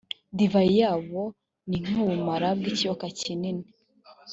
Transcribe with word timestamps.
divayi 0.37 0.75
yabo 0.81 1.21
ni 1.67 1.77
nk’ubumara 1.89 2.49
bw’ikiyoka 2.57 3.05
kinini, 3.19 3.65